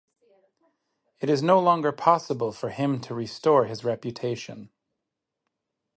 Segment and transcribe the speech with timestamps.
[1.19, 4.71] It is no longer possible for him to restore his reputation.